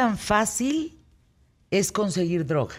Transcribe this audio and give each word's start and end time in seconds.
tan 0.00 0.16
fácil 0.16 0.98
es 1.70 1.92
conseguir 1.92 2.46
droga? 2.46 2.74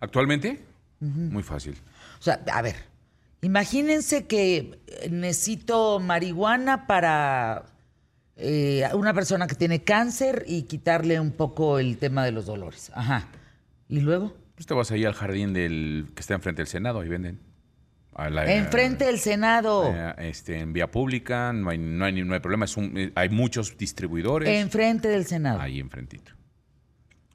¿Actualmente? 0.00 0.62
Muy 1.00 1.42
fácil. 1.42 1.78
O 2.20 2.22
sea, 2.22 2.44
a 2.52 2.60
ver, 2.60 2.76
imagínense 3.40 4.26
que 4.26 4.78
necesito 5.10 5.98
marihuana 5.98 6.86
para 6.86 7.64
eh, 8.36 8.86
una 8.92 9.14
persona 9.14 9.46
que 9.46 9.54
tiene 9.54 9.82
cáncer 9.82 10.44
y 10.46 10.64
quitarle 10.64 11.18
un 11.18 11.32
poco 11.32 11.78
el 11.78 11.96
tema 11.96 12.22
de 12.22 12.32
los 12.32 12.44
dolores. 12.44 12.92
Ajá. 12.94 13.28
¿Y 13.88 14.00
luego? 14.00 14.36
Pues 14.54 14.66
te 14.66 14.74
vas 14.74 14.90
ahí 14.90 15.06
al 15.06 15.14
jardín 15.14 15.54
del 15.54 16.10
que 16.14 16.20
está 16.20 16.34
enfrente 16.34 16.60
del 16.60 16.68
Senado 16.68 17.02
y 17.02 17.08
venden. 17.08 17.40
La- 18.16 18.54
Enfrente 18.54 19.06
del 19.06 19.18
Senado. 19.18 19.90
eh, 19.94 20.14
este, 20.18 20.58
en 20.58 20.72
vía 20.72 20.90
pública, 20.90 21.52
no 21.52 21.70
hay, 21.70 21.78
no 21.78 22.04
hay, 22.04 22.22
no 22.22 22.34
hay 22.34 22.40
problema. 22.40 22.66
es 22.66 22.76
un- 22.76 22.96
eh, 22.96 23.12
hay 23.14 23.28
muchos 23.30 23.76
distribuidores. 23.78 24.48
Enfrente 24.48 25.08
del 25.08 25.24
Senado. 25.26 25.60
Ahí 25.60 25.80
enfrentito. 25.80 26.32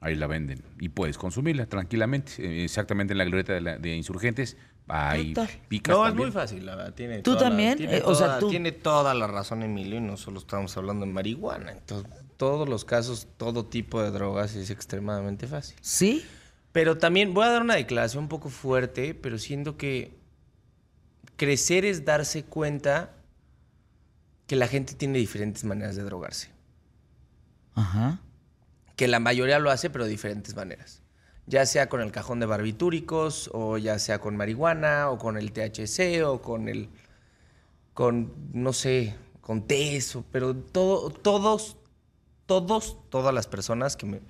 Ahí 0.00 0.14
la 0.14 0.28
venden. 0.28 0.62
Y 0.78 0.90
puedes 0.90 1.18
consumirla 1.18 1.66
tranquilamente. 1.66 2.32
eh, 2.38 2.64
Exactamente 2.64 3.12
en 3.12 3.18
la 3.18 3.24
glorieta 3.24 3.52
de, 3.54 3.60
la- 3.60 3.78
de 3.78 3.96
insurgentes. 3.96 4.56
Ahí 4.86 5.34
picas 5.68 5.94
No, 5.94 6.06
es 6.08 6.14
muy 6.14 6.30
fácil, 6.30 6.64
la 6.64 6.76
verdad. 6.76 6.94
Tiene 6.94 7.16
¿Tú 7.18 7.32
toda 7.34 7.42
la- 7.42 7.48
también? 7.48 7.76
tiene 7.76 7.96
Eh, 7.98 8.02
o 8.04 8.14
sea, 8.14 8.26
toda- 8.28 8.38
tú- 8.38 8.48
Tiene 8.50 8.72
toda 8.72 9.12
la 9.14 9.26
razón, 9.26 9.62
Emilio, 9.62 9.98
y 9.98 10.00
no 10.00 10.16
solo 10.16 10.38
estamos 10.38 10.74
hablando 10.76 11.04
de 11.04 11.12
marihuana. 11.12 11.72
Entonces, 11.72 12.10
todos 12.36 12.68
los 12.68 12.84
casos, 12.84 13.26
todo 13.36 13.66
tipo 13.66 14.00
de 14.02 14.10
drogas 14.12 14.54
es 14.54 14.70
extremadamente 14.70 15.46
fácil. 15.48 15.76
¿Sí? 15.82 16.24
Pero 16.72 16.96
también 16.96 17.34
voy 17.34 17.44
a 17.44 17.48
dar 17.50 17.62
una 17.62 17.74
declaración 17.74 18.22
un 18.24 18.28
poco 18.28 18.48
fuerte, 18.48 19.12
pero 19.14 19.36
siento 19.38 19.76
que 19.76 20.16
crecer 21.38 21.86
es 21.86 22.04
darse 22.04 22.44
cuenta 22.44 23.14
que 24.46 24.56
la 24.56 24.66
gente 24.66 24.92
tiene 24.94 25.18
diferentes 25.18 25.64
maneras 25.64 25.96
de 25.96 26.02
drogarse. 26.02 26.50
Ajá. 27.74 28.20
Que 28.96 29.08
la 29.08 29.20
mayoría 29.20 29.58
lo 29.58 29.70
hace, 29.70 29.88
pero 29.88 30.04
de 30.04 30.10
diferentes 30.10 30.54
maneras. 30.54 31.02
Ya 31.46 31.64
sea 31.64 31.88
con 31.88 32.02
el 32.02 32.12
cajón 32.12 32.40
de 32.40 32.46
barbitúricos, 32.46 33.48
o 33.54 33.78
ya 33.78 33.98
sea 33.98 34.20
con 34.20 34.36
marihuana, 34.36 35.08
o 35.10 35.16
con 35.16 35.38
el 35.38 35.52
THC, 35.52 36.22
o 36.26 36.42
con 36.42 36.68
el. 36.68 36.90
con, 37.94 38.34
no 38.52 38.72
sé, 38.72 39.14
con 39.40 39.66
teso, 39.66 40.24
pero 40.32 40.56
todo, 40.56 41.10
todos, 41.10 41.76
todos, 42.46 42.98
todas 43.10 43.32
las 43.32 43.46
personas 43.46 43.96
que, 43.96 44.06
me, 44.06 44.20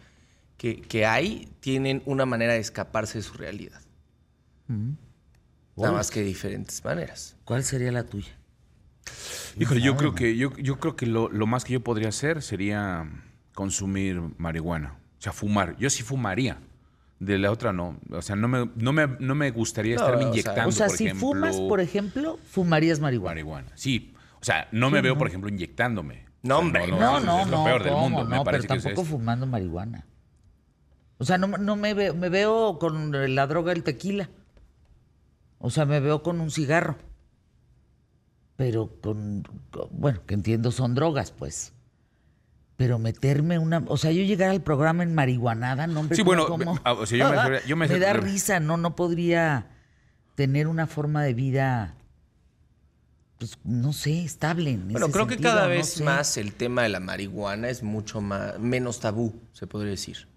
que, 0.56 0.80
que 0.82 1.06
hay 1.06 1.48
tienen 1.60 2.02
una 2.04 2.26
manera 2.26 2.52
de 2.52 2.60
escaparse 2.60 3.18
de 3.18 3.24
su 3.24 3.32
realidad. 3.34 3.80
Nada 5.82 5.94
más 5.96 6.10
que 6.10 6.20
de 6.20 6.26
diferentes 6.26 6.84
maneras. 6.84 7.36
¿Cuál 7.44 7.62
sería 7.64 7.92
la 7.92 8.04
tuya? 8.04 8.32
Híjole, 9.58 9.80
yo 9.80 9.96
creo 9.96 10.14
que, 10.14 10.36
yo, 10.36 10.52
yo 10.56 10.78
creo 10.78 10.94
que 10.96 11.06
lo, 11.06 11.28
lo 11.30 11.46
más 11.46 11.64
que 11.64 11.72
yo 11.74 11.80
podría 11.82 12.08
hacer 12.10 12.42
sería 12.42 13.08
consumir 13.54 14.20
marihuana. 14.38 14.96
O 15.18 15.22
sea, 15.22 15.32
fumar. 15.32 15.76
Yo 15.78 15.90
sí 15.90 16.02
fumaría. 16.02 16.58
De 17.18 17.36
la 17.36 17.50
otra 17.50 17.72
no. 17.72 17.98
O 18.10 18.22
sea, 18.22 18.36
no 18.36 18.46
me, 18.46 18.70
no 18.76 18.92
me, 18.92 19.08
no 19.18 19.34
me 19.34 19.50
gustaría 19.50 19.96
No, 19.96 20.02
estarme 20.04 20.22
inyectando, 20.24 20.68
O 20.68 20.72
sea, 20.72 20.86
por 20.86 20.96
si 20.96 21.04
ejemplo, 21.06 21.26
fumas, 21.28 21.56
por 21.56 21.80
ejemplo, 21.80 22.38
fumarías 22.50 23.00
marihuana. 23.00 23.30
marihuana. 23.32 23.72
Sí. 23.74 24.14
O 24.40 24.44
sea, 24.44 24.68
no 24.70 24.88
me 24.90 25.00
veo, 25.00 25.18
por 25.18 25.26
ejemplo, 25.26 25.48
inyectándome. 25.50 26.26
No, 26.44 26.58
O 26.58 26.60
sea, 26.60 26.66
hombre, 26.66 26.86
No, 26.86 27.18
eso 27.18 27.26
no, 27.26 27.40
es 27.40 27.46
no. 27.48 27.58
lo 27.58 27.64
peor 27.64 27.82
del 27.82 27.94
mundo. 27.94 28.18
me 28.24 28.24
no, 28.24 28.30
pero 28.30 28.44
parece 28.44 28.68
que 28.68 28.74
es 28.74 28.82
tampoco 28.84 29.04
fumando 29.08 29.46
marihuana. 29.46 30.06
O 31.18 31.24
sea, 31.24 31.38
no, 31.38 31.48
no 31.48 31.74
me 31.74 31.94
veo, 31.94 32.14
me 32.14 32.28
veo 32.28 32.78
con 32.78 33.34
la 33.34 33.46
droga 33.48 33.72
del 33.74 33.82
tequila. 33.82 34.30
O 35.58 35.70
sea, 35.70 35.84
me 35.84 36.00
veo 36.00 36.22
con 36.22 36.40
un 36.40 36.50
cigarro. 36.50 36.96
Pero 38.56 38.90
con, 39.00 39.44
con- 39.70 39.88
bueno, 39.92 40.24
que 40.26 40.34
entiendo 40.34 40.70
son 40.72 40.94
drogas, 40.94 41.30
pues. 41.32 41.72
Pero 42.76 42.98
meterme 42.98 43.58
una, 43.58 43.82
o 43.86 43.96
sea, 43.96 44.12
yo 44.12 44.22
llegar 44.22 44.50
al 44.50 44.62
programa 44.62 45.02
en 45.02 45.14
marihuanada, 45.14 45.86
no 45.86 46.00
hombre, 46.00 46.16
Sí, 46.16 46.22
¿cómo- 46.22 46.46
bueno, 46.46 46.46
cómo? 46.46 46.78
ah, 46.84 46.92
o 46.92 47.06
sea, 47.06 47.18
yo 47.18 47.28
me 47.28 47.36
refería- 47.36 47.66
yo 47.66 47.76
me- 47.76 47.88
da 47.98 48.12
risa, 48.12 48.60
no, 48.60 48.76
no 48.76 48.94
podría 48.94 49.66
tener 50.36 50.68
una 50.68 50.86
forma 50.86 51.22
de 51.24 51.34
vida, 51.34 51.96
pues, 53.38 53.58
no 53.64 53.92
sé, 53.92 54.22
estable. 54.24 54.70
en 54.70 54.88
Bueno, 54.88 55.06
ese 55.06 55.12
creo 55.12 55.26
que 55.26 55.38
cada 55.38 55.62
no 55.64 55.68
vez 55.70 55.88
sé. 55.94 56.04
más 56.04 56.36
el 56.36 56.52
tema 56.54 56.82
de 56.84 56.88
la 56.90 57.00
marihuana 57.00 57.68
es 57.68 57.82
mucho 57.82 58.20
más, 58.20 58.58
menos 58.60 59.00
tabú, 59.00 59.40
se 59.52 59.66
podría 59.66 59.90
decir. 59.90 60.27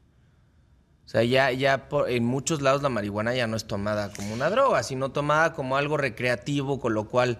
O 1.06 1.10
sea, 1.12 1.24
ya, 1.24 1.52
ya 1.52 1.90
por- 1.90 2.10
en 2.10 2.24
muchos 2.26 2.62
lados 2.62 2.82
la 2.82 2.90
marihuana 2.90 3.36
ya 3.36 3.48
no 3.48 3.58
es 3.58 3.66
tomada 3.66 4.12
como 4.14 4.34
una 4.34 4.50
droga, 4.50 4.82
sino 4.84 5.12
tomada 5.12 5.54
como 5.54 5.76
algo 5.76 5.98
recreativo, 5.98 6.80
con 6.80 6.94
lo 6.94 7.10
cual, 7.10 7.40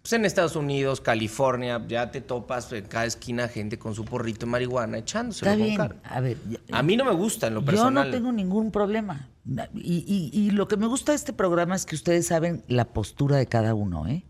pues 0.00 0.14
en 0.14 0.24
Estados 0.24 0.56
Unidos, 0.56 1.02
California, 1.02 1.84
ya 1.86 2.10
te 2.10 2.22
topas 2.22 2.72
en 2.72 2.86
cada 2.86 3.04
esquina 3.04 3.48
gente 3.48 3.78
con 3.78 3.94
su 3.94 4.04
porrito 4.06 4.46
de 4.46 4.46
marihuana 4.52 4.96
echándoselo 4.98 5.50
Está 5.50 5.76
con 5.76 5.88
bien, 5.88 6.00
a 6.04 6.20
ver. 6.20 6.36
A 6.72 6.82
mí 6.82 6.96
no 6.96 7.04
me 7.04 7.12
gusta 7.12 7.48
en 7.48 7.54
lo 7.54 7.60
Yo 7.60 7.66
personal. 7.66 8.06
no 8.10 8.16
tengo 8.16 8.32
ningún 8.32 8.70
problema. 8.70 9.28
Y, 9.74 10.04
y- 10.06 10.30
y 10.32 10.50
lo 10.52 10.66
que 10.68 10.76
me 10.78 10.86
gusta 10.86 11.12
de 11.12 11.16
este 11.16 11.32
programa 11.34 11.74
es 11.74 11.84
que 11.84 11.96
ustedes 11.96 12.26
saben 12.28 12.64
la 12.68 12.86
postura 12.86 13.36
de 13.36 13.46
cada 13.46 13.74
uno, 13.74 14.06
¿eh? 14.06 14.24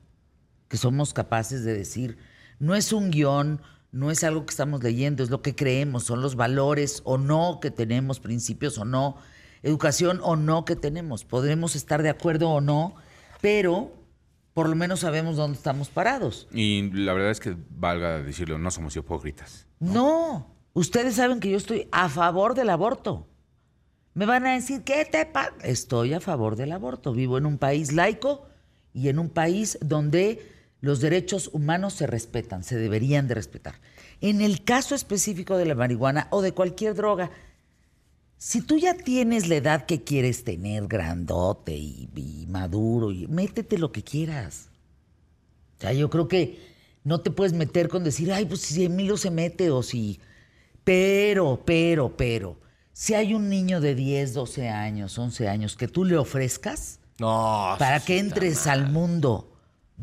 Que 0.68 0.76
somos 0.78 1.12
capaces 1.14 1.62
de 1.64 1.74
decir, 1.74 2.18
no 2.58 2.74
es 2.74 2.92
un 2.92 3.10
guion, 3.10 3.60
no 3.92 4.10
es 4.10 4.22
algo 4.24 4.44
que 4.46 4.50
estamos 4.50 4.82
leyendo, 4.82 5.22
es 5.22 5.30
lo 5.30 5.42
que 5.42 5.54
creemos, 5.54 6.04
son 6.04 6.22
los 6.22 6.36
valores 6.36 7.02
o 7.04 7.18
no 7.18 7.58
que 7.60 7.70
tenemos, 7.70 8.20
principios 8.20 8.78
o 8.78 8.84
no, 8.84 9.16
educación 9.62 10.20
o 10.22 10.36
no 10.36 10.64
que 10.64 10.76
tenemos. 10.76 11.24
Podremos 11.24 11.74
estar 11.76 12.02
de 12.02 12.10
acuerdo 12.10 12.50
o 12.50 12.60
no, 12.60 12.94
pero 13.40 13.92
por 14.54 14.68
lo 14.68 14.76
menos 14.76 15.00
sabemos 15.00 15.36
dónde 15.36 15.56
estamos 15.56 15.88
parados. 15.88 16.48
Y 16.52 16.90
la 16.92 17.12
verdad 17.12 17.30
es 17.30 17.40
que, 17.40 17.56
valga 17.70 18.20
decirlo, 18.22 18.58
no 18.58 18.70
somos 18.70 18.96
hipócritas. 18.96 19.66
No, 19.78 20.54
ustedes 20.72 21.14
saben 21.14 21.40
que 21.40 21.50
yo 21.50 21.56
estoy 21.56 21.88
a 21.92 22.08
favor 22.08 22.54
del 22.54 22.70
aborto. 22.70 23.26
Me 24.14 24.26
van 24.26 24.46
a 24.46 24.54
decir, 24.54 24.82
¿qué 24.82 25.04
te 25.04 25.24
pasa? 25.24 25.54
Estoy 25.62 26.14
a 26.14 26.20
favor 26.20 26.56
del 26.56 26.72
aborto. 26.72 27.12
Vivo 27.12 27.38
en 27.38 27.46
un 27.46 27.58
país 27.58 27.92
laico 27.92 28.46
y 28.92 29.08
en 29.08 29.18
un 29.18 29.30
país 29.30 29.78
donde 29.80 30.59
los 30.80 31.00
derechos 31.00 31.50
humanos 31.52 31.94
se 31.94 32.06
respetan, 32.06 32.64
se 32.64 32.76
deberían 32.76 33.28
de 33.28 33.34
respetar. 33.34 33.80
En 34.20 34.40
el 34.40 34.64
caso 34.64 34.94
específico 34.94 35.56
de 35.56 35.66
la 35.66 35.74
marihuana 35.74 36.28
o 36.30 36.42
de 36.42 36.52
cualquier 36.52 36.94
droga, 36.94 37.30
si 38.38 38.62
tú 38.62 38.78
ya 38.78 38.94
tienes 38.94 39.48
la 39.48 39.56
edad 39.56 39.84
que 39.84 40.02
quieres 40.02 40.44
tener, 40.44 40.86
grandote 40.86 41.76
y, 41.76 42.08
y 42.16 42.46
maduro, 42.48 43.12
y 43.12 43.26
métete 43.26 43.76
lo 43.76 43.92
que 43.92 44.02
quieras. 44.02 44.68
O 45.76 45.80
sea, 45.82 45.92
yo 45.92 46.08
creo 46.08 46.28
que 46.28 46.58
no 47.04 47.20
te 47.20 47.30
puedes 47.30 47.52
meter 47.52 47.88
con 47.88 48.04
decir, 48.04 48.32
ay, 48.32 48.46
pues 48.46 48.62
si 48.62 48.84
Emilio 48.84 49.16
se 49.16 49.30
mete 49.30 49.70
o 49.70 49.82
si... 49.82 50.20
Pero, 50.84 51.62
pero, 51.64 52.16
pero, 52.16 52.58
si 52.92 53.14
hay 53.14 53.34
un 53.34 53.48
niño 53.48 53.80
de 53.80 53.94
10, 53.94 54.32
12 54.34 54.68
años, 54.68 55.18
11 55.18 55.48
años 55.48 55.76
que 55.76 55.88
tú 55.88 56.04
le 56.04 56.16
ofrezcas 56.16 57.00
No, 57.18 57.76
para 57.78 58.00
que 58.00 58.18
entres 58.18 58.66
mal. 58.66 58.80
al 58.80 58.92
mundo 58.92 59.49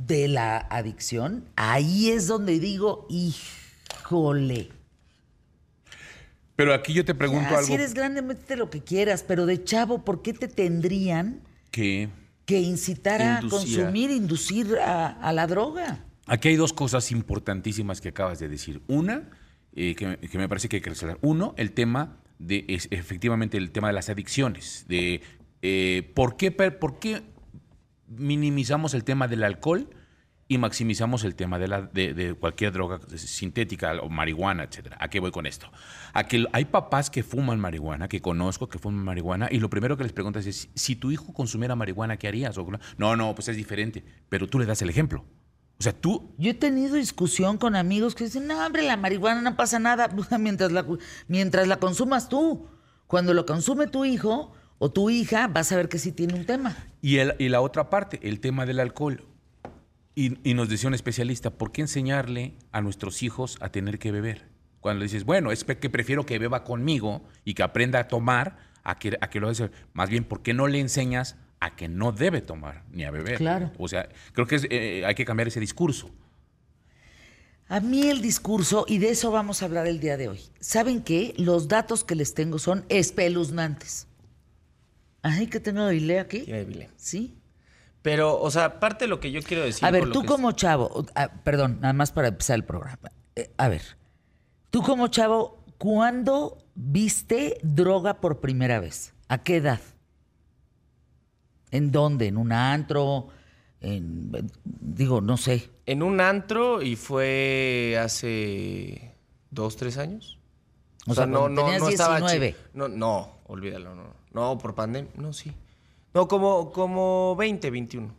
de 0.06 0.28
la 0.28 0.58
adicción, 0.58 1.46
ahí 1.56 2.09
es 2.09 2.28
donde 2.28 2.59
digo, 2.59 3.08
híjole. 3.09 4.69
Pero 6.56 6.74
aquí 6.74 6.94
yo 6.94 7.06
te 7.06 7.13
pregunto 7.13 7.50
Ya, 7.50 7.58
algo 7.58 7.68
Si 7.68 7.74
eres 7.74 7.94
grande, 7.94 8.22
métete 8.22 8.56
lo 8.56 8.69
que 8.69 8.81
quieras, 8.81 9.24
pero 9.28 9.46
de 9.46 9.63
chavo, 9.63 10.03
¿por 10.03 10.22
qué 10.22 10.34
te 10.34 10.47
tendrían 10.47 11.41
que... 11.72 12.09
que 12.46 12.59
incitar 12.59 13.22
a 13.22 13.41
consumir, 13.47 14.09
inducir 14.09 14.78
a, 14.80 15.07
a 15.07 15.34
la 15.34 15.46
droga? 15.47 16.06
Aquí 16.25 16.50
hay 16.50 16.56
dos 16.56 16.74
cosas 16.74 17.12
importantísimas 17.12 18.02
que 18.02 18.09
acabas 18.09 18.40
de 18.40 18.50
decir. 18.50 18.81
Una, 18.88 19.30
eh, 19.75 19.96
que, 19.96 20.18
que 20.18 20.38
me 20.38 20.50
parece 20.50 20.68
que 20.68 20.78
hay 20.78 20.81
que 20.81 20.90
resaltar. 20.90 21.19
Uno, 21.22 21.53
el 21.57 21.72
tema 21.72 22.18
de, 22.40 22.66
es, 22.68 22.88
efectivamente, 22.91 23.57
el 23.57 23.72
tema 23.72 23.88
de 23.88 23.94
las 23.94 24.09
adicciones. 24.09 24.86
De 24.88 25.22
eh, 25.62 26.12
¿por, 26.16 26.38
qué, 26.38 26.52
por 26.52 27.00
qué 27.00 27.22
minimizamos 28.07 28.94
el 28.94 29.03
tema 29.03 29.28
del 29.28 29.44
alcohol 29.44 29.90
y 30.50 30.57
maximizamos 30.57 31.23
el 31.23 31.35
tema 31.35 31.59
de, 31.59 31.68
la, 31.68 31.81
de, 31.81 32.34
cualquier 32.40 32.72
droga 32.72 33.00
sintética 33.16 33.94
o 34.01 34.09
marihuana, 34.09 34.63
etcétera? 34.63 34.97
¿A 35.00 35.09
qué 35.09 35.19
voy 35.19 35.31
con 35.31 35.45
esto? 35.45 35.69
A 36.13 36.23
que 36.25 36.45
hay 36.53 36.66
papás 36.66 37.09
que 37.09 37.23
fuman 37.23 37.59
marihuana, 37.59 38.07
que 38.07 38.21
conozco 38.21 38.69
que 38.69 38.80
fuman 38.80 39.04
marihuana, 39.04 39.50
y 39.51 39.59
lo 39.59 39.69
primero 39.69 39.98
que 39.98 40.04
les 40.04 40.13
preguntas 40.13 40.45
es, 40.45 40.69
si 40.74 40.95
tu 40.95 41.12
hijo 41.12 41.33
consumiera 41.33 41.75
marihuana, 41.75 42.18
¿qué 42.18 42.30
harías? 42.30 42.57
O, 42.57 42.65
no, 42.98 43.15
no, 43.15 43.36
pues 43.36 43.50
es 43.50 43.57
diferente, 43.57 44.06
pero 44.30 44.48
tú 44.48 44.60
le 44.60 44.65
das 44.65 44.81
el 44.81 44.89
ejemplo. 44.89 45.25
O 45.80 45.83
sea, 45.83 45.94
tú 45.94 46.33
Yo 46.38 46.51
he 46.51 46.56
tenido 46.56 46.95
discusión 46.95 47.57
con 47.57 47.75
amigos 47.75 48.15
que 48.15 48.24
dicen, 48.24 48.48
no, 48.48 48.65
hombre, 48.65 48.83
la 48.83 48.98
marihuana 48.98 49.42
no 49.42 49.56
pasa 49.56 49.80
nada 49.80 50.10
mientras 50.39 50.71
la, 50.71 50.86
mientras 51.27 51.68
la 51.68 51.77
consumas 51.77 52.30
tú. 52.30 52.68
Cuando 53.06 53.33
lo 53.33 53.45
consume 53.45 53.88
tu 53.88 54.03
hijo 54.03 54.53
o 54.79 54.91
tu 54.91 55.09
hija, 55.09 55.47
vas 55.47 55.71
a 55.71 55.75
ver 55.75 55.89
que 55.89 56.00
sí 56.00 56.12
tiene 56.12 56.33
un 56.35 56.45
tema. 56.45 56.77
Y, 57.01 57.18
el- 57.18 57.35
y 57.39 57.50
la 57.50 57.62
otra 57.62 57.89
parte, 57.89 58.19
el 58.24 58.39
tema 58.39 58.65
del 58.65 58.79
alcohol. 58.79 59.24
Y, 60.15 60.38
y 60.50 60.53
nos 60.56 60.68
decía 60.69 60.88
un 60.88 60.94
especialista, 60.95 61.51
¿por 61.51 61.71
qué 61.71 61.81
enseñarle 61.81 62.53
a 62.71 62.81
nuestros 62.81 63.21
hijos 63.24 63.57
a 63.62 63.69
tener 63.69 64.00
que 64.00 64.12
beber? 64.12 64.45
Cuando 64.79 65.00
le 65.00 65.06
dices, 65.06 65.24
bueno, 65.25 65.51
es 65.51 65.63
que 65.63 65.89
prefiero 65.89 66.25
que 66.25 66.39
beba 66.39 66.63
conmigo 66.63 67.24
y 67.45 67.53
que 67.53 67.63
aprenda 67.63 68.00
a 68.00 68.07
tomar, 68.07 68.57
a 68.83 68.97
que, 68.97 69.18
a 69.21 69.29
que 69.29 69.39
lo 69.39 69.50
haga. 69.50 69.69
Más 69.94 70.09
bien, 70.09 70.24
¿por 70.24 70.41
qué 70.41 70.53
no 70.53 70.68
le 70.68 70.79
enseñas 70.79 71.35
a 71.59 71.75
que 71.75 71.88
no 71.88 72.12
debe 72.12 72.41
tomar 72.41 72.83
ni 72.91 73.03
a 73.03 73.12
beber? 73.12 73.38
Claro. 73.38 73.71
O 73.77 73.88
sea, 73.88 74.07
creo 74.33 74.47
que 74.47 74.56
es, 74.56 74.68
eh, 74.69 75.03
hay 75.06 75.13
que 75.15 75.25
cambiar 75.25 75.47
ese 75.50 75.59
discurso. 75.59 76.09
A 77.68 77.79
mí 77.81 78.07
el 78.09 78.21
discurso, 78.21 78.85
y 78.88 78.97
de 79.00 79.09
eso 79.09 79.29
vamos 79.29 79.62
a 79.62 79.65
hablar 79.65 79.88
el 79.88 80.00
día 80.00 80.15
de 80.15 80.29
hoy. 80.29 80.39
¿Saben 80.62 81.01
qué? 81.03 81.33
Los 81.38 81.68
datos 81.68 82.03
que 82.06 82.15
les 82.15 82.33
tengo 82.33 82.59
son 82.59 82.85
espeluznantes. 82.88 84.07
Ay, 85.22 85.48
que 85.48 85.60
tengo 85.60 85.88
Biblia 85.90 86.22
aquí. 86.22 86.42
Tiene 86.42 86.64
Biblia. 86.64 86.90
Sí. 86.96 87.38
Pero, 88.02 88.40
o 88.40 88.50
sea, 88.52 88.80
parte 88.80 89.06
de 89.06 89.10
lo 89.10 89.19
que 89.19 89.31
yo 89.31 89.42
quiero 89.42 89.64
decir. 89.64 89.86
A 89.86 89.92
ver, 89.92 90.12
tú 90.12 90.24
como 90.24 90.52
chavo, 90.54 91.06
ah, 91.16 91.30
perdón, 91.44 91.80
nada 91.81 91.94
más 91.94 92.12
para 92.12 92.30
empezar 92.30 92.56
el 92.56 92.64
programa. 92.64 93.12
Eh, 93.36 93.52
a 93.58 93.68
ver, 93.68 93.81
tú 94.69 94.81
como 94.81 95.08
chavo, 95.10 95.64
¿cuándo 95.78 96.58
viste 96.75 97.58
droga 97.64 98.22
por 98.22 98.40
primera 98.40 98.80
vez? 98.80 99.14
¿A 99.28 99.40
qué 99.40 99.58
edad? 99.58 99.81
¿En 101.72 101.92
dónde? 101.92 102.28
¿En 102.28 102.38
un 102.38 102.54
antro? 102.54 103.28
En, 103.81 104.31
digo, 104.63 105.22
no 105.22 105.38
sé. 105.38 105.70
En 105.86 106.02
un 106.02 106.22
antro 106.22 106.81
y 106.81 106.96
fue 106.96 108.00
hace 108.02 109.16
dos, 109.52 109.75
tres 109.75 109.98
años. 109.98 110.37
O 111.07 111.15
sea, 111.15 111.27
cuando 111.27 111.63
tenías 111.63 111.88
estaba 111.89 112.18
chi- 112.19 112.39
19. 112.39 112.56
No, 112.74 112.88
no, 112.88 113.31
olvídalo, 113.48 113.95
no. 113.95 114.13
No, 114.33 114.57
por 114.57 114.75
pandemia, 114.75 115.09
no, 115.15 115.33
sí. 115.33 115.51
No, 116.13 116.27
como, 116.27 116.71
como 116.71 117.36
20, 117.38 117.69
21. 117.71 118.13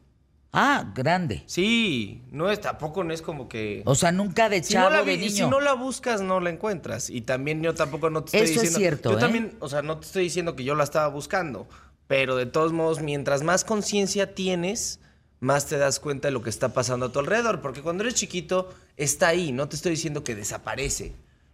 Ah, 0.53 0.91
grande. 0.95 1.43
Sí, 1.47 2.23
no 2.31 2.51
es, 2.51 2.61
tampoco 2.61 3.05
no 3.05 3.13
es 3.13 3.21
como 3.21 3.49
que... 3.49 3.83
O 3.85 3.95
sea, 3.95 4.11
nunca 4.13 4.49
de 4.49 4.63
Si 4.65 4.75
no, 4.75 4.81
chavo, 4.81 4.91
la, 4.97 5.03
de 5.05 5.17
niño. 5.19 5.31
si 5.31 5.43
no 5.47 5.61
la 5.61 5.75
buscas, 5.75 6.23
no 6.23 6.41
la 6.41 6.49
encuentras. 6.51 7.11
Y 7.11 7.21
también 7.21 7.63
yo 7.63 7.75
tampoco 7.75 8.09
no 8.09 8.25
te 8.25 8.29
estoy 8.39 8.41
Eso 8.41 8.55
es 8.55 8.61
diciendo... 8.63 8.79
cierto, 8.79 9.11
Yo 9.13 9.19
¿eh? 9.19 9.21
también, 9.21 9.57
o 9.61 9.69
sea, 9.69 9.83
no 9.83 9.99
te 9.99 10.07
estoy 10.07 10.25
diciendo 10.25 10.57
que 10.57 10.65
yo 10.65 10.75
la 10.75 10.85
estaba 10.85 11.09
buscando. 11.09 11.69
Pero 12.07 12.35
de 12.37 12.47
todos 12.47 12.73
modos, 12.73 13.03
mientras 13.03 13.43
más 13.43 13.65
conciencia 13.65 14.35
tienes, 14.35 15.01
más 15.41 15.67
te 15.67 15.77
das 15.77 16.01
cuenta 16.01 16.29
de 16.29 16.33
lo 16.33 16.43
que 16.43 16.49
está 16.51 16.73
pasando 16.73 17.07
a 17.07 17.13
tu 17.13 17.19
alrededor. 17.19 17.61
Porque 17.61 17.83
cuando 17.83 18.03
eres 18.05 18.15
chiquito, 18.15 18.71
está 18.97 19.29
ahí. 19.29 19.53
No 19.53 19.69
te 19.69 19.77
estoy 19.77 19.93
diciendo 19.93 20.25
que 20.25 20.35
desaparece. 20.35 21.13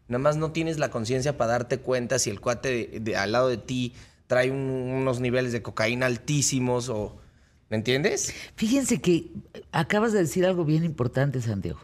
Nada 0.09 0.19
más 0.19 0.37
no 0.37 0.53
tienes 0.53 0.79
la 0.79 0.91
conciencia 0.91 1.37
para 1.37 1.53
darte 1.53 1.79
cuenta 1.79 2.19
si 2.19 2.31
el 2.31 2.41
cuate 2.41 2.69
de- 2.69 3.01
de- 3.01 3.17
al 3.17 3.33
lado 3.33 3.49
de 3.49 3.57
ti 3.57 3.95
trae 4.27 4.51
un- 4.51 4.59
unos 4.59 5.21
niveles 5.21 5.53
de 5.53 5.63
cocaína 5.63 6.07
altísimos 6.07 6.89
o... 6.89 7.19
¿Me 7.71 7.79
entiendes? 7.79 8.33
Fíjense 8.57 9.01
que 9.01 9.31
acabas 9.73 10.13
de 10.13 10.19
decir 10.21 10.45
algo 10.45 10.65
bien 10.67 10.85
importante, 10.85 11.41
Santiago. 11.41 11.81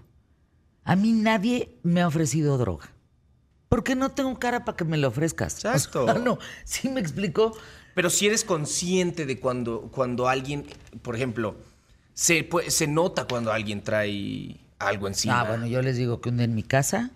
A 0.85 0.95
mí 0.95 1.13
nadie 1.13 1.71
me 1.83 2.03
ha 2.03 2.07
ofrecido 2.07 2.59
droga. 2.59 2.93
Porque 3.69 3.95
no 3.97 4.11
tengo 4.11 4.39
cara 4.39 4.65
para 4.65 4.77
que 4.77 4.85
me 4.85 4.99
lo 4.99 5.09
ofrezcas. 5.09 5.57
O 5.57 5.61
sea, 5.61 5.73
Exacto. 5.73 6.15
no, 6.19 6.39
sí 6.65 6.89
me 6.91 7.01
explicó. 7.01 7.57
Pero 7.95 8.11
si 8.11 8.27
eres 8.27 8.45
consciente 8.45 9.25
de 9.27 9.41
cuando, 9.41 9.91
cuando 9.93 10.29
alguien, 10.29 10.67
por 11.03 11.17
ejemplo, 11.17 11.57
se, 12.15 12.49
pue- 12.49 12.69
se 12.69 12.87
nota 12.87 13.27
cuando 13.27 13.51
alguien 13.53 13.83
trae 13.83 14.61
algo 14.79 15.09
encima. 15.09 15.41
Ah, 15.41 15.45
bueno, 15.45 15.67
yo 15.67 15.81
les 15.83 15.97
digo 15.97 16.21
que 16.21 16.29
un 16.29 16.41
en 16.41 16.55
mi 16.55 16.63
casa. 16.63 17.11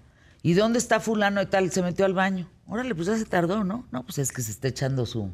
¿Y 0.44 0.52
dónde 0.52 0.78
está 0.78 1.00
fulano 1.00 1.40
y 1.40 1.46
tal? 1.46 1.70
Se 1.70 1.82
metió 1.82 2.04
al 2.04 2.12
baño. 2.12 2.50
Órale, 2.66 2.94
pues 2.94 3.06
ya 3.06 3.16
se 3.16 3.24
tardó, 3.24 3.64
¿no? 3.64 3.88
No, 3.90 4.04
pues 4.04 4.18
es 4.18 4.30
que 4.30 4.42
se 4.42 4.50
está 4.50 4.68
echando 4.68 5.06
su... 5.06 5.32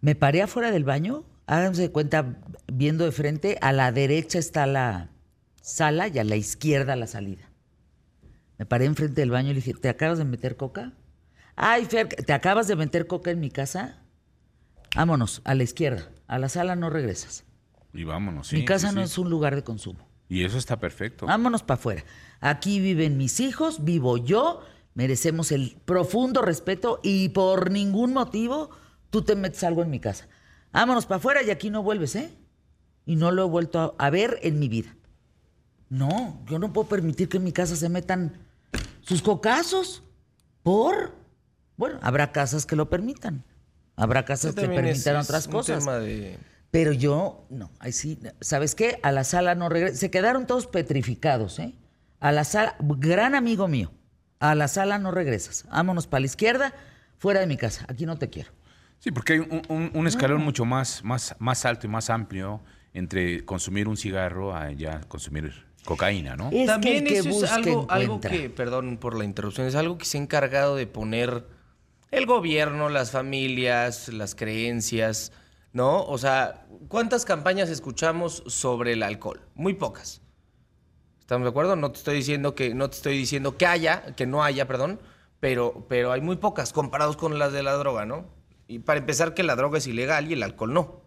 Me 0.00 0.16
paré 0.16 0.42
afuera 0.42 0.72
del 0.72 0.82
baño, 0.82 1.24
háganse 1.46 1.82
de 1.82 1.92
cuenta, 1.92 2.40
viendo 2.66 3.04
de 3.04 3.12
frente, 3.12 3.58
a 3.60 3.70
la 3.70 3.92
derecha 3.92 4.40
está 4.40 4.66
la 4.66 5.10
sala 5.62 6.08
y 6.08 6.18
a 6.18 6.24
la 6.24 6.34
izquierda 6.34 6.96
la 6.96 7.06
salida. 7.06 7.48
Me 8.58 8.66
paré 8.66 8.86
enfrente 8.86 9.20
del 9.20 9.30
baño 9.30 9.50
y 9.50 9.54
le 9.54 9.60
dije, 9.60 9.74
¿te 9.74 9.88
acabas 9.88 10.18
de 10.18 10.24
meter 10.24 10.56
coca? 10.56 10.94
Ay, 11.54 11.84
Fer, 11.84 12.08
¿te 12.08 12.32
acabas 12.32 12.66
de 12.66 12.74
meter 12.74 13.06
coca 13.06 13.30
en 13.30 13.38
mi 13.38 13.52
casa? 13.52 14.02
Vámonos, 14.96 15.42
a 15.44 15.54
la 15.54 15.62
izquierda. 15.62 16.10
A 16.26 16.40
la 16.40 16.48
sala 16.48 16.74
no 16.74 16.90
regresas. 16.90 17.44
Y 17.94 18.02
vámonos, 18.02 18.48
sí. 18.48 18.56
mi 18.56 18.64
casa 18.64 18.88
sí, 18.88 18.96
no 18.96 19.02
sí. 19.02 19.12
es 19.12 19.16
un 19.16 19.30
lugar 19.30 19.54
de 19.54 19.62
consumo. 19.62 20.09
Y 20.30 20.44
eso 20.44 20.56
está 20.56 20.78
perfecto. 20.80 21.26
Vámonos 21.26 21.62
para 21.62 21.78
afuera. 21.78 22.04
Aquí 22.40 22.80
viven 22.80 23.18
mis 23.18 23.40
hijos, 23.40 23.84
vivo 23.84 24.16
yo, 24.16 24.62
merecemos 24.94 25.52
el 25.52 25.76
profundo 25.84 26.40
respeto 26.40 27.00
y 27.02 27.28
por 27.30 27.70
ningún 27.70 28.14
motivo 28.14 28.70
tú 29.10 29.20
te 29.22 29.34
metes 29.36 29.62
algo 29.64 29.82
en 29.82 29.90
mi 29.90 30.00
casa. 30.00 30.26
Vámonos 30.72 31.04
para 31.04 31.16
afuera 31.16 31.42
y 31.42 31.50
aquí 31.50 31.68
no 31.68 31.82
vuelves, 31.82 32.14
¿eh? 32.16 32.30
Y 33.04 33.16
no 33.16 33.32
lo 33.32 33.42
he 33.44 33.48
vuelto 33.48 33.96
a, 33.98 34.06
a 34.06 34.10
ver 34.10 34.38
en 34.42 34.58
mi 34.60 34.68
vida. 34.68 34.94
No, 35.88 36.40
yo 36.48 36.58
no 36.60 36.72
puedo 36.72 36.86
permitir 36.88 37.28
que 37.28 37.38
en 37.38 37.44
mi 37.44 37.52
casa 37.52 37.74
se 37.74 37.88
metan 37.88 38.38
sus 39.00 39.22
cocazos. 39.22 40.04
¿Por? 40.62 41.12
Bueno, 41.76 41.98
habrá 42.02 42.30
casas 42.30 42.66
que 42.66 42.76
lo 42.76 42.88
permitan. 42.88 43.42
Habrá 43.96 44.24
casas 44.24 44.54
que 44.54 44.62
es- 44.62 44.68
permitan 44.68 45.16
es 45.16 45.24
otras 45.28 45.46
un 45.46 45.52
cosas. 45.52 45.80
tema 45.80 45.98
de- 45.98 46.38
Pero 46.70 46.92
yo, 46.92 47.46
no, 47.50 47.70
ahí 47.80 47.92
sí, 47.92 48.18
¿sabes 48.40 48.74
qué? 48.74 49.00
A 49.02 49.10
la 49.12 49.24
sala 49.24 49.54
no 49.54 49.68
regreso. 49.68 49.96
Se 49.96 50.10
quedaron 50.10 50.46
todos 50.46 50.66
petrificados, 50.68 51.58
¿eh? 51.58 51.74
A 52.20 52.30
la 52.32 52.44
sala, 52.44 52.76
gran 52.80 53.34
amigo 53.34 53.66
mío, 53.66 53.90
a 54.38 54.54
la 54.54 54.68
sala 54.68 54.98
no 54.98 55.10
regresas. 55.10 55.64
Vámonos 55.70 56.06
para 56.06 56.20
la 56.20 56.26
izquierda, 56.26 56.72
fuera 57.18 57.40
de 57.40 57.46
mi 57.46 57.56
casa. 57.56 57.84
Aquí 57.88 58.06
no 58.06 58.18
te 58.18 58.28
quiero. 58.30 58.52
Sí, 59.00 59.10
porque 59.10 59.32
hay 59.32 59.38
un, 59.40 59.62
un- 59.68 59.90
un 59.94 60.06
escalón 60.06 60.42
mucho 60.42 60.64
más, 60.64 61.02
más, 61.02 61.34
más 61.38 61.64
alto 61.64 61.86
y 61.86 61.90
más 61.90 62.08
amplio 62.10 62.60
entre 62.92 63.44
consumir 63.44 63.88
un 63.88 63.96
cigarro 63.96 64.54
a 64.54 64.70
ya 64.72 65.00
consumir 65.08 65.64
cocaína, 65.84 66.36
¿no? 66.36 66.50
Es 66.52 66.66
También 66.66 67.04
que 67.04 67.14
que 67.14 67.18
eso 67.20 67.44
es 67.44 67.50
algo, 67.50 67.86
algo 67.88 68.20
que, 68.20 68.50
perdón 68.50 68.98
por 68.98 69.16
la 69.16 69.24
interrupción, 69.24 69.66
es 69.66 69.74
algo 69.74 69.96
que 69.96 70.04
se 70.04 70.18
ha 70.18 70.20
encargado 70.20 70.76
de 70.76 70.86
poner 70.86 71.46
el 72.10 72.26
gobierno, 72.26 72.90
las 72.90 73.10
familias, 73.12 74.08
las 74.08 74.34
creencias, 74.34 75.32
¿no? 75.72 76.04
O 76.04 76.18
sea, 76.18 76.66
¿cuántas 76.88 77.24
campañas 77.24 77.68
escuchamos 77.68 78.42
sobre 78.46 78.92
el 78.92 79.02
alcohol? 79.02 79.40
Muy 79.54 79.74
pocas. 79.74 80.22
¿Estamos 81.20 81.44
de 81.44 81.50
acuerdo? 81.50 81.76
No 81.76 81.92
te 81.92 81.98
estoy 81.98 82.16
diciendo 82.16 82.54
que, 82.54 82.74
no 82.74 82.90
te 82.90 82.96
estoy 82.96 83.16
diciendo 83.16 83.56
que 83.56 83.66
haya, 83.66 84.14
que 84.16 84.26
no 84.26 84.42
haya, 84.42 84.66
perdón, 84.66 85.00
pero, 85.38 85.86
pero 85.88 86.12
hay 86.12 86.20
muy 86.20 86.36
pocas 86.36 86.72
comparados 86.72 87.16
con 87.16 87.38
las 87.38 87.52
de 87.52 87.62
la 87.62 87.72
droga, 87.74 88.04
¿no? 88.04 88.26
Y 88.66 88.80
para 88.80 88.98
empezar 89.00 89.34
que 89.34 89.42
la 89.42 89.56
droga 89.56 89.78
es 89.78 89.86
ilegal 89.86 90.28
y 90.30 90.34
el 90.34 90.42
alcohol 90.42 90.72
no. 90.74 91.00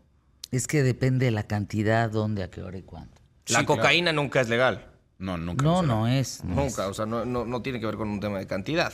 Es 0.51 0.67
que 0.67 0.83
depende 0.83 1.25
de 1.25 1.31
la 1.31 1.43
cantidad, 1.43 2.09
dónde, 2.09 2.43
a 2.43 2.49
qué 2.49 2.61
hora 2.61 2.77
y 2.77 2.83
cuándo. 2.83 3.15
La 3.15 3.59
Sí, 3.59 3.65
claro. 3.65 3.81
cocaína 3.81 4.13
nunca 4.13 4.39
es 4.41 4.49
legal. 4.49 4.91
No, 5.17 5.37
nunca. 5.37 5.63
No, 5.63 5.81
no 5.81 6.07
es. 6.07 6.43
no 6.43 6.53
es. 6.53 6.57
Nunca, 6.77 6.87
o 6.87 6.93
sea, 6.93 7.05
no, 7.05 7.25
no, 7.25 7.45
no 7.45 7.61
tiene 7.61 7.79
que 7.79 7.85
ver 7.85 7.95
con 7.95 8.09
un 8.09 8.19
tema 8.19 8.39
de 8.39 8.47
cantidad. 8.47 8.93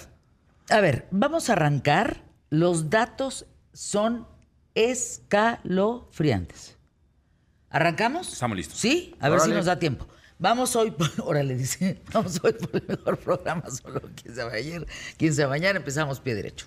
A 0.70 0.80
ver, 0.82 1.08
vamos 1.12 1.50
a 1.50 1.54
arrancar. 1.54 2.24
Los 2.50 2.90
datos 2.90 3.46
son 3.74 4.28
escalofriantes. 4.80 6.78
¿Arrancamos? 7.70 8.32
Estamos 8.32 8.56
listos. 8.58 8.80
Sí, 8.80 9.14
a 9.20 9.28
ver 9.30 9.42
si 9.42 9.50
nos 9.50 9.66
da 9.66 9.78
tiempo. 9.78 10.08
Vamos 10.38 10.74
hoy, 10.78 10.92
por, 10.92 11.10
órale, 11.26 11.56
dice, 11.56 12.02
vamos 12.14 12.40
hoy 12.42 12.54
por 12.54 12.78
el 12.78 12.88
mejor 12.88 13.18
programa, 13.18 13.70
solo 13.72 14.02
quién 14.16 14.34
se 14.34 14.44
va 14.44 14.54
ayer, 14.54 14.88
quién 15.18 15.34
se 15.34 15.44
va 15.44 15.50
mañana, 15.50 15.80
empezamos 15.80 16.22
pie 16.22 16.36
derecho. 16.36 16.66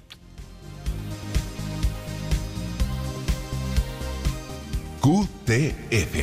QTF. 5.01 6.17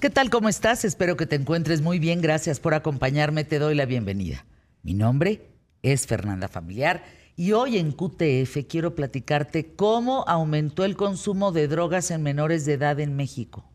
¿Qué 0.00 0.10
tal? 0.10 0.30
¿Cómo 0.30 0.48
estás? 0.48 0.84
Espero 0.84 1.16
que 1.16 1.26
te 1.26 1.34
encuentres 1.36 1.82
muy 1.82 1.98
bien. 1.98 2.22
Gracias 2.22 2.58
por 2.58 2.74
acompañarme. 2.74 3.44
Te 3.44 3.58
doy 3.58 3.74
la 3.74 3.84
bienvenida. 3.84 4.46
Mi 4.82 4.94
nombre 4.94 5.50
es 5.82 6.06
Fernanda 6.06 6.48
Familiar 6.48 7.04
y 7.42 7.54
hoy 7.54 7.76
en 7.76 7.90
QTF 7.90 8.68
quiero 8.68 8.94
platicarte 8.94 9.74
cómo 9.74 10.24
aumentó 10.28 10.84
el 10.84 10.94
consumo 10.94 11.50
de 11.50 11.66
drogas 11.66 12.12
en 12.12 12.22
menores 12.22 12.64
de 12.66 12.74
edad 12.74 13.00
en 13.00 13.16
México. 13.16 13.68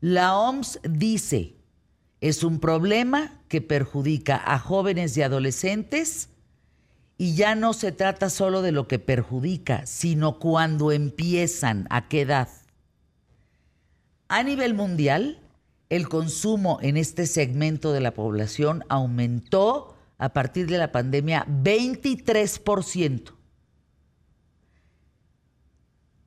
La 0.00 0.36
OMS 0.36 0.80
dice, 0.82 1.54
es 2.20 2.42
un 2.42 2.58
problema 2.58 3.40
que 3.46 3.60
perjudica 3.60 4.42
a 4.44 4.58
jóvenes 4.58 5.16
y 5.16 5.22
adolescentes 5.22 6.30
y 7.16 7.36
ya 7.36 7.54
no 7.54 7.74
se 7.74 7.92
trata 7.92 8.28
solo 8.28 8.60
de 8.60 8.72
lo 8.72 8.88
que 8.88 8.98
perjudica, 8.98 9.86
sino 9.86 10.40
cuando 10.40 10.90
empiezan, 10.90 11.86
a 11.90 12.08
qué 12.08 12.22
edad. 12.22 12.48
A 14.26 14.42
nivel 14.42 14.74
mundial, 14.74 15.38
el 15.90 16.08
consumo 16.08 16.80
en 16.82 16.96
este 16.96 17.26
segmento 17.26 17.92
de 17.92 18.00
la 18.00 18.14
población 18.14 18.82
aumentó 18.88 19.91
a 20.22 20.32
partir 20.32 20.68
de 20.68 20.78
la 20.78 20.92
pandemia 20.92 21.44
23%. 21.48 23.32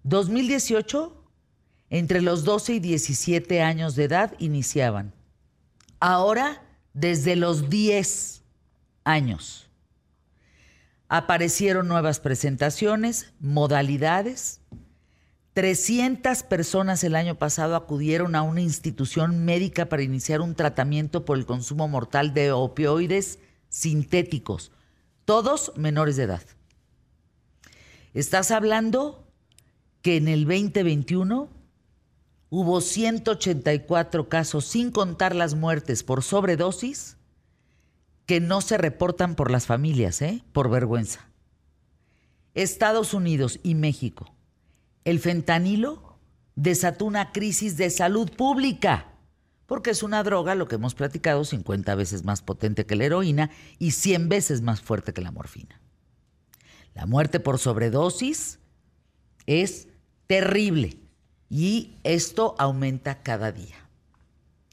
2018, 0.03 1.23
entre 1.89 2.21
los 2.21 2.43
12 2.43 2.73
y 2.73 2.79
17 2.81 3.61
años 3.61 3.95
de 3.95 4.03
edad 4.03 4.33
iniciaban. 4.37 5.13
Ahora, 6.01 6.61
desde 6.93 7.37
los 7.37 7.69
10 7.69 8.43
años. 9.05 9.69
Aparecieron 11.07 11.87
nuevas 11.87 12.19
presentaciones, 12.19 13.31
modalidades, 13.39 14.59
300 15.53 16.43
personas 16.43 17.01
el 17.05 17.15
año 17.15 17.35
pasado 17.35 17.77
acudieron 17.77 18.35
a 18.35 18.41
una 18.41 18.59
institución 18.59 19.45
médica 19.45 19.85
para 19.85 20.03
iniciar 20.03 20.41
un 20.41 20.53
tratamiento 20.53 21.23
por 21.23 21.37
el 21.37 21.45
consumo 21.45 21.87
mortal 21.87 22.33
de 22.33 22.51
opioides 22.51 23.39
sintéticos, 23.75 24.71
todos 25.25 25.73
menores 25.75 26.15
de 26.15 26.23
edad. 26.23 26.41
Estás 28.13 28.51
hablando 28.51 29.27
que 30.01 30.15
en 30.15 30.29
el 30.29 30.45
2021 30.45 31.49
hubo 32.49 32.79
184 32.79 34.29
casos, 34.29 34.63
sin 34.63 34.91
contar 34.91 35.35
las 35.35 35.55
muertes 35.55 36.03
por 36.03 36.23
sobredosis, 36.23 37.17
que 38.25 38.39
no 38.39 38.61
se 38.61 38.77
reportan 38.77 39.35
por 39.35 39.51
las 39.51 39.65
familias, 39.65 40.21
¿eh? 40.21 40.41
por 40.53 40.69
vergüenza. 40.69 41.27
Estados 42.53 43.13
Unidos 43.13 43.59
y 43.61 43.75
México. 43.75 44.33
El 45.03 45.19
fentanilo 45.19 46.17
desató 46.55 47.03
una 47.03 47.33
crisis 47.33 47.75
de 47.75 47.89
salud 47.89 48.31
pública, 48.31 49.14
porque 49.65 49.91
es 49.91 50.03
una 50.03 50.23
droga, 50.23 50.55
lo 50.55 50.67
que 50.67 50.75
hemos 50.75 50.95
platicado, 50.95 51.43
50 51.43 51.95
veces 51.95 52.23
más 52.23 52.41
potente 52.41 52.85
que 52.85 52.95
la 52.95 53.05
heroína 53.05 53.51
y 53.79 53.91
100 53.91 54.29
veces 54.29 54.61
más 54.61 54.81
fuerte 54.81 55.13
que 55.13 55.21
la 55.21 55.31
morfina. 55.31 55.79
La 56.93 57.05
muerte 57.05 57.39
por 57.39 57.59
sobredosis 57.59 58.59
es 59.45 59.87
terrible 60.27 60.97
y 61.49 61.95
esto 62.03 62.55
aumenta 62.57 63.21
cada 63.21 63.51
día. 63.51 63.75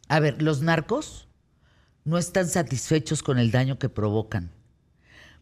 A 0.08 0.20
ver, 0.20 0.42
los 0.42 0.62
narcos 0.62 1.28
no 2.04 2.18
están 2.18 2.49
satisfechos 2.49 3.22
con 3.22 3.38
el 3.38 3.50
daño 3.50 3.78
que 3.78 3.88
provocan. 3.88 4.50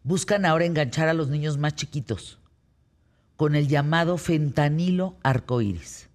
Buscan 0.02 0.46
ahora 0.46 0.64
enganchar 0.64 1.08
a 1.08 1.14
los 1.14 1.28
niños 1.28 1.58
más 1.58 1.74
chiquitos 1.74 2.38
con 3.36 3.54
el 3.54 3.68
llamado 3.68 4.18
fentanilo 4.18 5.16
arcoíris. 5.22 6.08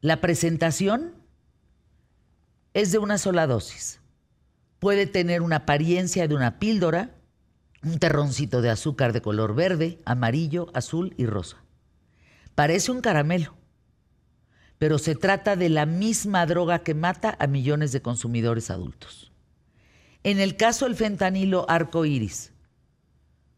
La 0.00 0.20
presentación 0.20 1.21
es 2.74 2.92
de 2.92 2.98
una 2.98 3.18
sola 3.18 3.46
dosis. 3.46 4.00
Puede 4.78 5.06
tener 5.06 5.42
una 5.42 5.56
apariencia 5.56 6.26
de 6.26 6.34
una 6.34 6.58
píldora, 6.58 7.14
un 7.82 7.98
terroncito 7.98 8.62
de 8.62 8.70
azúcar 8.70 9.12
de 9.12 9.22
color 9.22 9.54
verde, 9.54 10.00
amarillo, 10.04 10.70
azul 10.74 11.14
y 11.16 11.26
rosa. 11.26 11.58
Parece 12.54 12.92
un 12.92 13.00
caramelo, 13.00 13.54
pero 14.78 14.98
se 14.98 15.14
trata 15.14 15.56
de 15.56 15.68
la 15.68 15.86
misma 15.86 16.46
droga 16.46 16.80
que 16.80 16.94
mata 16.94 17.36
a 17.38 17.46
millones 17.46 17.92
de 17.92 18.02
consumidores 18.02 18.70
adultos. 18.70 19.32
En 20.24 20.38
el 20.40 20.56
caso 20.56 20.86
del 20.86 20.96
fentanilo 20.96 21.68
arcoíris, 21.68 22.52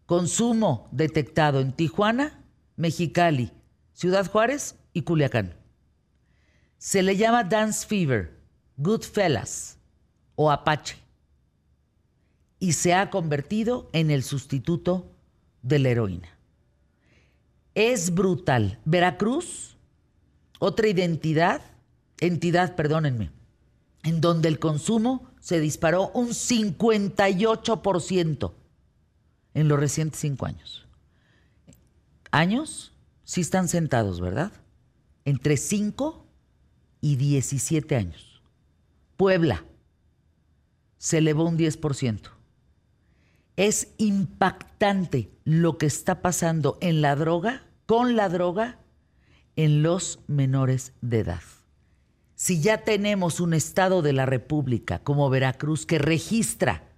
consumo 0.07 0.89
detectado 0.93 1.61
en 1.61 1.73
Tijuana, 1.73 2.43
Mexicali, 2.77 3.53
Ciudad 3.93 4.31
Juárez 4.31 4.77
y 4.93 5.03
Culiacán. 5.03 5.55
Se 6.79 7.03
le 7.03 7.17
llama 7.17 7.45
Dance 7.45 7.87
Fever, 7.87 8.34
Goodfellas 8.77 9.79
o 10.37 10.51
Apache 10.51 10.97
y 12.59 12.73
se 12.73 12.95
ha 12.95 13.11
convertido 13.11 13.91
en 13.93 14.11
el 14.11 14.23
sustituto 14.23 15.11
de 15.63 15.79
la 15.79 15.91
heroína. 15.91 16.29
Es 17.75 18.15
brutal. 18.15 18.79
Veracruz 18.85 19.77
otra 20.59 20.89
identidad, 20.89 21.61
entidad, 22.21 22.75
perdónenme, 22.75 23.31
en 24.03 24.23
donde 24.23 24.49
el 24.49 24.59
consumo 24.59 25.29
se 25.41 25.61
disparó 25.61 26.09
un 26.15 26.29
58% 26.29 28.53
en 29.53 29.69
los 29.69 29.79
recientes 29.79 30.21
cinco 30.21 30.47
años. 30.47 30.87
Años, 32.31 32.95
sí 33.25 33.43
están 33.43 33.69
sentados, 33.69 34.23
¿verdad? 34.23 34.53
Entre 35.27 35.59
5 35.59 36.25
y 37.01 37.17
17 37.17 37.95
años. 37.95 38.34
Puebla 39.17 39.65
se 40.99 41.19
elevó 41.19 41.45
un 41.45 41.59
10%. 41.59 42.31
Es 43.57 43.89
impactante 43.99 45.31
lo 45.45 45.79
que 45.79 45.87
está 45.87 46.23
pasando 46.23 46.79
en 46.81 47.03
la 47.03 47.15
droga, 47.15 47.67
con 47.87 48.17
la 48.17 48.29
droga 48.29 48.79
en 49.57 49.83
los 49.83 50.21
menores 50.27 50.93
de 51.01 51.21
edad. 51.21 51.43
Si 52.35 52.61
ya 52.61 52.79
tenemos 52.79 53.39
un 53.41 53.55
Estado 53.55 54.03
de 54.03 54.13
la 54.13 54.27
República 54.27 54.99
como 54.99 55.31
Veracruz 55.31 55.87
que 55.87 55.99
registra 55.99 56.91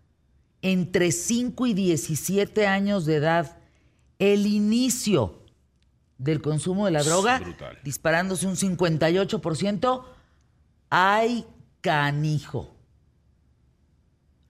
entre 0.63 1.13
5 1.13 1.67
y 1.67 1.75
17 1.75 2.67
años 2.67 3.05
de 3.05 3.17
edad 3.17 3.59
el 4.19 4.47
inicio 4.47 5.43
del 6.19 6.41
consumo 6.41 6.87
de 6.87 6.93
la 6.93 7.03
droga, 7.03 7.43
disparándose 7.85 8.47
un 8.47 8.57
58%, 8.57 10.05
hay 10.89 11.45
canijo. 11.87 12.75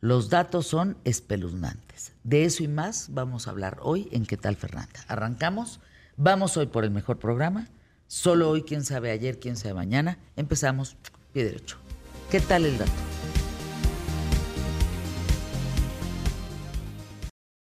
Los 0.00 0.30
datos 0.30 0.66
son 0.66 0.96
espeluznantes. 1.04 2.14
De 2.24 2.46
eso 2.46 2.64
y 2.64 2.68
más 2.68 3.08
vamos 3.10 3.46
a 3.46 3.50
hablar 3.50 3.76
hoy 3.82 4.08
en 4.10 4.24
¿Qué 4.24 4.38
tal 4.38 4.56
Fernanda? 4.56 5.04
Arrancamos, 5.06 5.80
vamos 6.16 6.56
hoy 6.56 6.66
por 6.66 6.84
el 6.84 6.90
mejor 6.90 7.18
programa 7.18 7.68
Solo 8.06 8.48
hoy, 8.48 8.62
quién 8.62 8.84
sabe 8.84 9.10
ayer, 9.10 9.38
quién 9.38 9.56
sabe 9.56 9.74
mañana. 9.74 10.18
Empezamos 10.36 10.96
pie 11.34 11.44
derecho. 11.44 11.76
¿Qué 12.30 12.40
tal 12.40 12.64
el 12.64 12.78
dato? 12.78 12.92